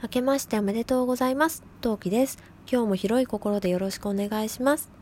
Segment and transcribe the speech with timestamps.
[0.00, 1.64] 明けましておめでとうございます。
[1.80, 2.38] 陶器です。
[2.70, 4.92] 今日も広い心でよろしくお願いします。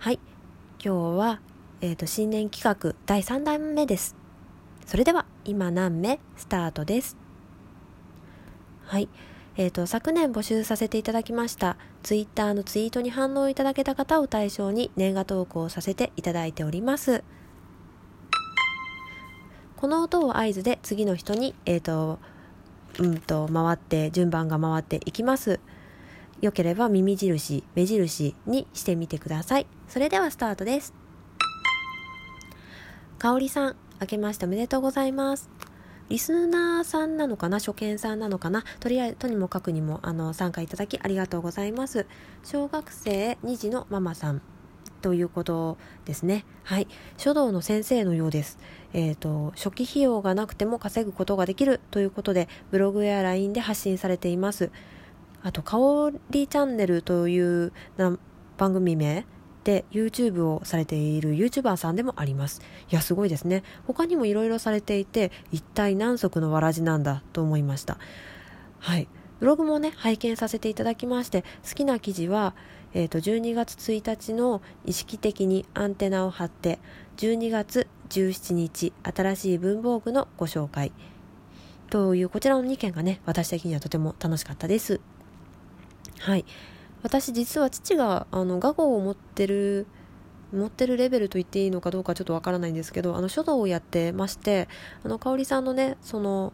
[0.00, 0.18] はい。
[0.84, 1.40] 今日は、
[1.80, 4.16] えっ、ー、と、新年企画第3弾目です。
[4.86, 6.18] それでは、今何目？
[6.36, 7.16] スタートです。
[8.86, 9.08] はい。
[9.56, 17.22] えっ、ー、と、昨年募集させていただきました、ツイッターのツイートに反応いただけた方を対象に年賀投稿させていただいております。
[19.76, 22.18] この音を合図で次の人に、えっ、ー、と、
[22.98, 25.60] うんと回って順番が回っていきます。
[26.40, 29.66] よければ耳印目印にしてみてください。
[29.88, 30.94] それではスタートです。
[33.18, 35.50] かおりさん明けましておめでとうございます。
[36.08, 37.58] リスナーさんなのかな？
[37.58, 38.64] 初見さんなのかな？
[38.80, 42.06] とりあえずとにもかくにもあの参加いただきありがとうございます。
[42.44, 44.40] 小学生2児のママさん。
[45.00, 46.44] ということですね。
[46.64, 46.88] はい。
[47.16, 48.58] 書道の先生のようです。
[48.92, 54.70] えっ、ー、と、初期費用がなくても稼ぐことができるということで、ブログや LINE で発信されています。
[55.42, 58.18] あと、かおりチャンネルという番
[58.72, 59.24] 組名
[59.64, 62.62] で YouTube をされている YouTuber さんでもあります。
[62.90, 63.62] いや、すごいですね。
[63.86, 67.98] 他にもいろいろされていて、一体何足のわらじなんだと思いました。
[68.78, 69.08] はい。
[69.40, 72.54] ブログもね、拝見させていただきまして、好きな記事は、
[72.94, 76.78] えー、と12月1日の意識的にアンテナを張って
[77.18, 80.92] 12月17日新しい文房具のご紹介。
[81.90, 85.00] というこちらの2件がね私的にはとても楽しかったです。
[86.18, 86.44] はい。
[87.02, 89.86] 私実は父があの画号を持ってる
[90.52, 94.66] 持ってるレベルと言っていいのかどうかちょっとわからないんですけどあの書道をやってまして
[95.04, 96.52] あの香里さんのねその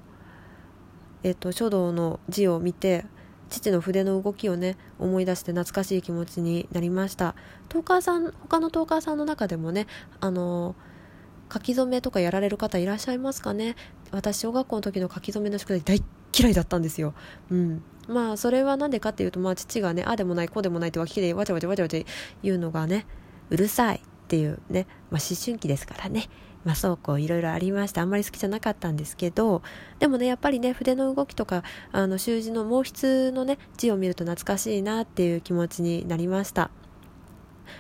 [1.24, 3.04] えっと書道の字を見て
[3.50, 7.34] 父の筆の動きをね思い出して懐かしい気持ちになりました。
[7.68, 9.86] トーカーさん他のトーカーさんの中でもね
[10.20, 10.76] あの
[11.52, 13.74] 書き初めとかやられる方いらっしゃいますかね。
[14.10, 16.02] 私小学校の時の書き初めの宿題大
[16.36, 17.14] 嫌いだったんですよ。
[17.50, 17.82] うん。
[18.08, 22.04] まあそれは何でかっていうとまあ父がねあでもないこうでもないって脇でわちゃわちゃわちゃわちゃ
[22.42, 23.06] 言うのがね
[23.50, 26.28] うるさいっていうね、まあ、思春期ですからね。
[26.64, 29.62] まあ、そうこういろいろありましてあんまり好きじゃなかったんですけど
[29.98, 36.70] でもねやっぱりね筆の動きとかあの習字の毛筆のね字を見ると懐かしいなっていう気持ちになりました。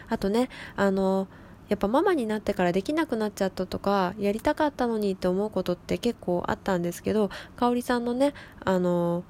[0.08, 1.28] あとねあの
[1.68, 8.34] やっぱママになってからできなくなっちゃったとかやりたかったのにって思うことって結構あったんですけどかおりさんのね
[8.64, 9.24] あの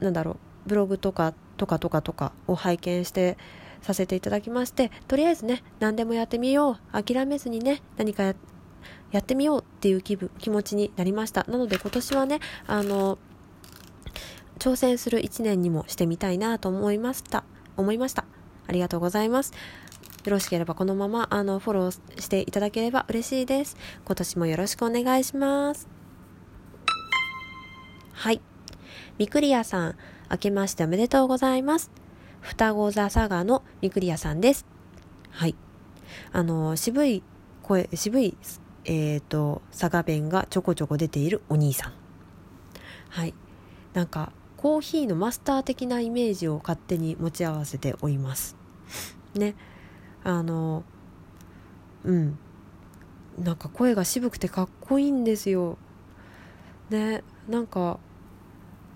[0.00, 0.36] なんだろう
[0.68, 3.38] ブログとかとかとかとかを拝見して
[3.82, 7.02] させていただきましてとりあえずね何でもやってみよう。
[7.02, 8.34] 諦めずにね何かや
[9.18, 11.44] ってみようっていう気分気持ちになりました。
[11.48, 13.18] なので今年はねあの
[14.58, 17.44] 挑戦する1年にもしてみたいなと思いました。
[17.76, 18.24] 思いました。
[18.66, 19.52] ありがとうございます。
[20.24, 23.76] よろしければこのままあのフォローしていただければ嬉しいです。
[24.04, 25.88] 今年もよろしくお願いします。
[28.12, 28.40] はい。
[29.16, 29.96] みくりやさん
[30.30, 31.90] 明けましておめでとうございます。
[32.40, 34.66] 双子座佐賀のみくりやさんです。
[35.30, 35.54] はい。
[36.32, 37.22] あの渋い
[37.62, 38.36] 声渋い
[38.84, 41.92] えーと、佐賀弁がちょこちょこ出ているお兄さん。
[43.10, 43.34] はい。
[43.92, 48.56] なんかコーヒーのマスター的なイメージを勝手に持ち合わせております。
[49.34, 49.54] ね。
[50.24, 50.84] あの
[52.04, 52.38] うん。
[53.38, 55.76] なんか声が渋くてかっこいいんですよ。
[56.88, 57.22] ね。
[57.48, 57.98] なんか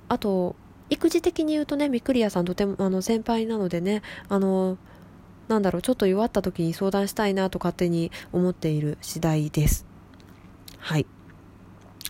[0.08, 0.56] あと
[0.94, 4.78] 育児的に言うとねみくりやさんとてもあの先輩なのでねあの
[5.48, 9.86] なんだろうちょっと弱った時に相談したいなと勝手に思っている次第です。
[10.78, 11.06] はい。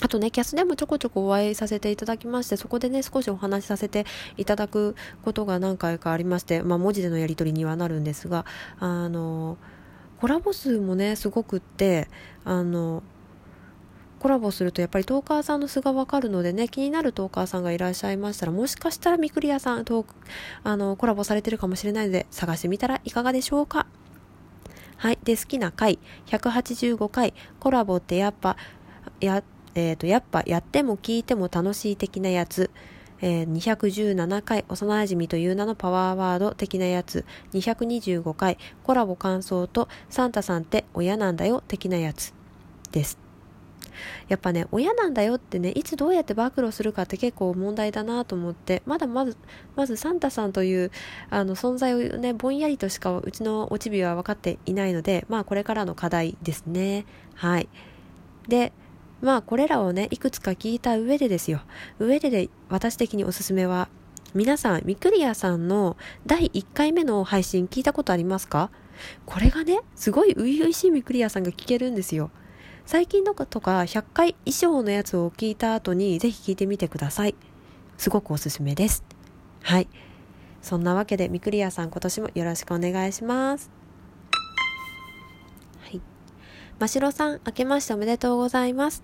[0.03, 4.05] あとね、キャスでもちょこちょこお会いさせていただきまして、そこでね、少しお話しさせて
[4.37, 8.45] いただくことが何回かありまして、まあ、文字でのやり取りにはなるんですが、
[8.79, 9.57] あの、
[10.21, 12.09] コラボ数もね、すごくって、
[12.45, 13.03] あの、
[14.25, 20.07] コラボするとやっぱりトーカーさんの素がわかるのでね、気になるトーカーさんがいらっしゃいましたら、もしかしたらみくりやさんと
[20.63, 23.87] あのコラボされてるかもしれないので、探してみたらいかがでしょうか？
[24.97, 25.19] はい。
[25.23, 28.57] で、好きな回、185回、コラボってやっぱ、
[29.21, 32.71] や、えっ、ー、と、やっぱやっても聞いても楽しい的なやつ。
[33.21, 42.35] えー、217回幼馴染という名のパワーワード的なやつ225回コラボ感想とサンタさんって親なんだよ的なやつ
[42.91, 43.24] です
[44.29, 49.37] やっぱね親なんだよってねいつどうやって暴露するかって結構問題だなと思ってまだまず
[49.77, 50.91] まずサンタさんという
[51.31, 57.07] あの存在をねぼんやりとしかうちのおちびは分かっていないのでまあこれからの課題ですね。
[57.35, 57.69] はい。
[58.49, 58.73] で
[59.23, 61.61] まあこれらをねいくつか聞いた上でですよ。
[61.99, 63.89] 上でで私的におすすめは
[64.35, 65.97] 皆さんミクリアさんの
[66.27, 68.71] 第1回目の配信聞いたことありますか？
[69.27, 72.31] これがねすごい初々しいミクリアさんが聞けるんですよ。
[72.87, 77.35] 最近のことか100回以上のやつを聞いた後にぜひ聞いてみてください。
[77.97, 79.05] すごくおすすめです。
[79.63, 79.89] はい。
[80.61, 83.71] そんなわけでみくりやさん今年もよろしくお願いします。
[85.81, 86.01] はい。
[86.79, 89.03] ましろさん明けましておめでとうございます。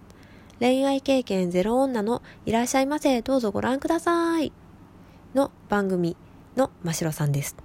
[0.58, 4.52] 恋愛経験ゼロ女のいらっしゃいませどうぞご覧ください。
[5.34, 6.18] の番組
[6.54, 7.56] のましろさんです。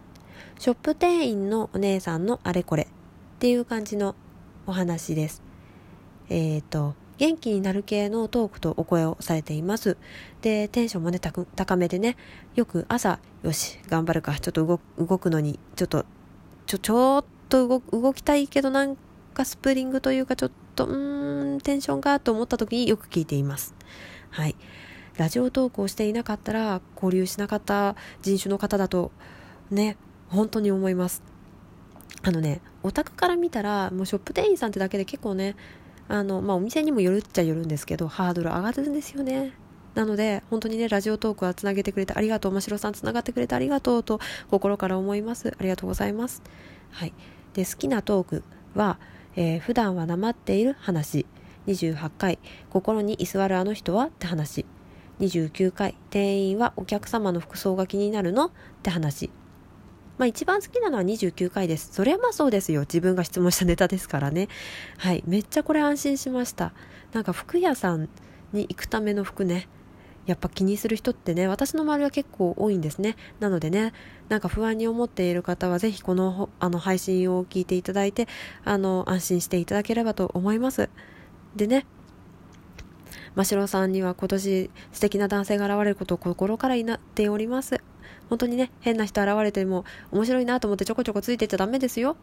[0.60, 2.88] ショップ店員のお姉さんのあれこれっ
[3.40, 4.16] ていう感じの
[4.66, 5.45] お話です。
[6.30, 9.98] えっ、ー、と元気になる系のトークとお声をされています。
[10.42, 12.18] で、テンションもね、高めでね、
[12.56, 16.06] よく朝、よし、頑張るか、ちょっと動動くのに、ちょっと、
[16.66, 18.98] ちょ、ちょっと動動きたいけど、なん
[19.34, 23.74] かスプリングというか、ちょっと、うーん、テンションがと思った時によく聞いています。
[24.30, 24.56] はい。
[25.16, 29.14] ラジオトークをしていなかったら、交流しなかった人種の方だと、
[29.72, 29.96] ね、
[30.28, 31.24] 本当に思います。
[32.24, 35.56] あのね、オタクから見たら、もうショップ店員さんってだけで結構ね、
[36.08, 39.54] あの、まあ、お店にもよるっちゃよるんですけど、ハードル上がるんですよね。
[39.96, 42.52] なので、本当にね、ラジオトークはつなげてくれてありがとう。
[42.52, 44.20] ましろさんつながってくれてありがとうと、
[44.52, 45.56] 心から思います。
[45.58, 46.44] ありがとうございます。
[46.92, 47.14] はい。
[47.54, 48.44] で、好きなトーク
[48.76, 49.00] は、
[49.36, 51.26] えー、普段はなまっている話。
[51.68, 54.66] 28回、心に居座るあの人はって話。
[55.20, 58.52] 29回、店員はお客様の服装が気になるのっ
[58.84, 59.32] て話。
[60.18, 61.90] まあ一番好きなのは29回です。
[61.92, 62.82] それはまあそうですよ。
[62.82, 64.48] 自分が質問したネタですからね。
[64.98, 65.24] はい。
[65.28, 66.74] めっちゃこれ安心しました。
[67.14, 68.10] なんか服屋さん
[68.54, 69.68] に行くための服ね。
[70.26, 73.16] やっぱ気にする人ってね、私の周りは結構多いんですね。
[73.40, 73.94] なのでね、
[74.28, 78.28] なんか不安に思っている方はぜひこのあの配信を聞いていただいて、
[78.64, 80.90] あの、安心していただければと思います。
[81.56, 81.86] でね、
[83.36, 87.82] 真城さんには今年素敵な男性が現れることを心から祈っております。
[88.30, 92.18] 本当にね、変な人現れても面白いなと思ってちょこちょこついてっちゃダメですよ。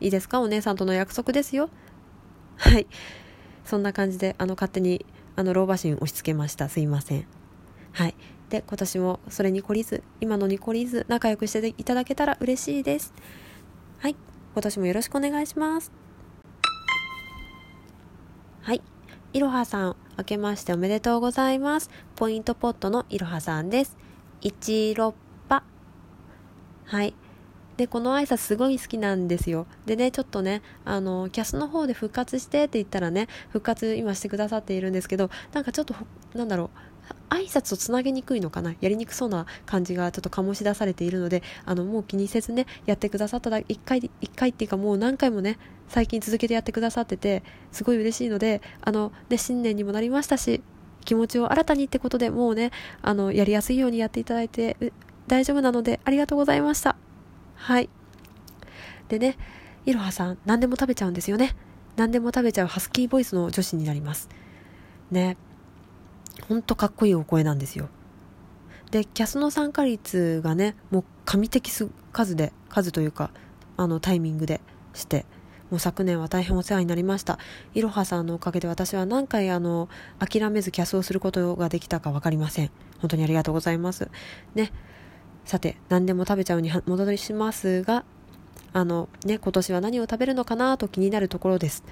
[0.00, 0.40] いいですか？
[0.40, 1.68] お姉さんとの約束ですよ。
[2.56, 2.86] はい。
[3.64, 5.06] そんな感じで、あの、勝手に、
[5.36, 6.68] あの、老婆心押し付けました。
[6.68, 7.26] すいません。
[7.92, 8.14] はい。
[8.50, 13.14] で、今年もそれに懲りず、今のに懲りず、仲良くしていただけたら嬉しいです。
[13.98, 14.16] はい。
[14.54, 15.92] 今年もよろしくお願いします。
[18.62, 18.82] はい。
[19.32, 21.88] いろはさん、明けましておめでとうございます。
[22.16, 23.96] ポイントポットのいろはさんです。
[24.42, 25.14] 16
[26.84, 27.14] はい。
[27.76, 29.66] で、この挨拶すごい好きなんですよ。
[29.86, 35.94] でね、ちょっとね、あの、キャスの方で復活してって言ったらね、復活今してくださっているんですけど、なんかちょっと、
[36.34, 36.70] なんだろ
[37.30, 38.74] う、挨拶をつなげにくいのかな？
[38.80, 45.58] やりにくそうな感じがちょっと醸し出されているので、あの、もう気にせずね、やってくださったら、一回、一回っていうかもう何回もね、
[45.88, 47.42] 最近続けてやってくださってて、
[47.72, 50.62] すごい嬉しいので、あの、ね、新年にもなりましたし、
[51.04, 52.70] 気持ちを新たにってことでもうね、
[53.00, 54.76] あの、やりやすいようにやっていただいて、
[55.26, 56.96] 大丈夫なのでありがとうございました。
[57.54, 57.88] はい。
[59.08, 59.36] でね、
[59.84, 61.54] いろはさん、何でも食べちゃうんですよね。
[61.96, 64.28] 何でも食べちゃうハスキーボイスの女子になります。
[65.10, 65.36] ね。
[66.48, 67.88] ほんとかっこいいお声なんですよ。
[68.90, 71.90] で、キャスの参加率がね、もう神的数
[72.36, 73.30] で、数というか、
[73.76, 74.60] あの、タイミングで
[74.94, 75.26] して、
[75.70, 77.38] もう昨年は大変お世話になりました。
[77.74, 82.70] いろはさんのおかげで私は何回あの、諦めずキャスをすることができたか分かりません。
[82.98, 84.10] 本当にありがとうございます。
[84.54, 84.72] ね。
[85.44, 88.04] さて、何でも食べちゃうに戻りしますが、
[88.72, 91.84] あのね、今年は何を食べるのかなと気になるところです。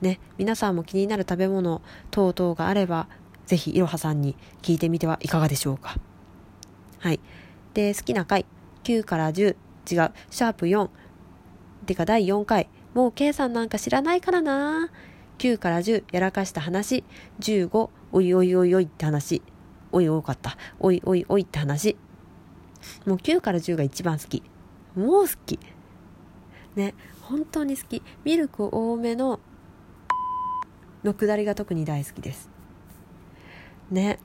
[0.00, 3.08] ね、皆さんも気になる食べ物等々があれば、
[3.46, 5.96] ぜひいろはさんに聞いてみてはいかがでしょうか。
[6.98, 7.20] はい。
[7.74, 8.46] で、好きな回、
[8.84, 10.88] 9から10、違う、シャープ4、
[11.86, 14.88] てか第4回、もう計算なんか知らないからな。
[15.38, 17.04] 9から10、やらかした話、
[17.40, 19.42] 15、おいおいおいおいって話、
[19.92, 21.96] おい多かった、おいおいおいって話、
[23.06, 24.42] もう9から10が一番好き。
[24.94, 25.58] もう好き。
[26.76, 28.02] ね、本当に好き。
[28.24, 29.40] ミルク多めの、
[31.02, 32.50] のくだりが特に大好きです。
[33.90, 34.18] ね。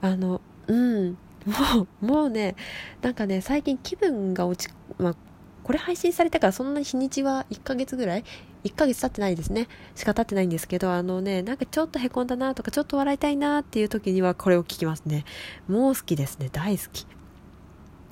[0.00, 1.18] あの、うん。
[1.46, 2.56] もう、もうね、
[3.02, 5.16] なんかね、最近気分が落ち、まあ、
[5.62, 8.24] これ配信されてからそんな日にちは1ヶ月ぐらい
[8.64, 9.68] ?1 ヶ月経ってないですね。
[9.94, 15.24] しか経ってないんですけど、あのね、なんかちょっと凹んだなとか、ちょっと笑いたいなっていう時にはこれを聞きますね。
[15.68, 16.48] もう好きですね。
[16.52, 17.06] 大好き。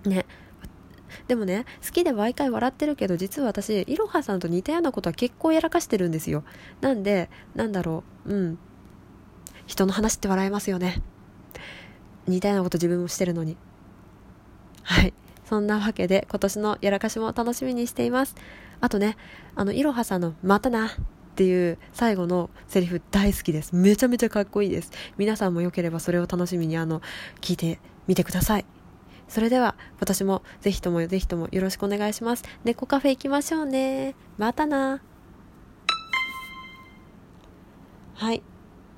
[0.05, 0.27] ね。
[1.29, 6.45] でもね好きで毎回笑ってるけど実は私いろはさんと似たようなことは結構やらかしてるんですよ。
[6.81, 8.35] なんでなんだろう。
[8.35, 8.59] うん。
[9.67, 11.03] 人の話って笑えますよね。
[12.27, 13.57] 似たようなこと自分もしてるのに。
[14.83, 15.15] はい。
[15.45, 18.35] そんなわけで今年のやらかしも楽しみにしています。
[18.81, 19.17] あとね
[19.55, 20.91] あのいろはさんの「またな」っ
[21.37, 23.75] ていう最後のセリフ大好きです。
[23.75, 24.91] めちゃめちゃかっこいいです。
[25.19, 27.01] 皆さんもよければそれを楽しみにあの
[27.41, 28.65] 聞いてみてください。
[29.33, 32.45] それでは今年もぜひともぜひともよろしくお願いします。
[32.65, 34.15] 猫カフェ行きましょうね。
[34.37, 35.01] またな。
[38.13, 38.43] はい。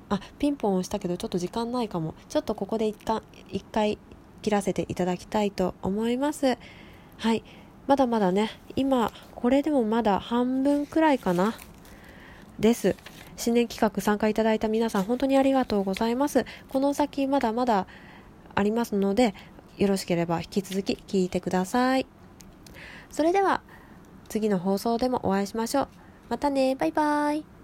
[0.09, 3.97] あピンポン押したけどちょっと時間ないかもちょっとここで一回一回
[4.41, 6.57] 切らせていただきたいと思います
[7.17, 7.43] はい
[7.87, 11.55] まだまだね今これでもまだ半分くらいかな
[12.59, 12.95] です
[13.35, 17.87] 新年企画参加いただいた皆さん本当にありがとうございますこの先まだまだ
[18.53, 19.33] ありますので
[19.77, 22.05] よろしければ引き続き聞いてください。
[23.09, 23.61] それでは
[24.29, 25.87] 次の放送でもお会いしましょう。
[26.29, 26.75] またね。
[26.75, 27.54] バイバイ。